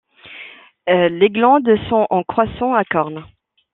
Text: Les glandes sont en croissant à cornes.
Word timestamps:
Les 0.87 1.29
glandes 1.29 1.75
sont 1.87 2.07
en 2.09 2.23
croissant 2.23 2.73
à 2.73 2.83
cornes. 2.83 3.23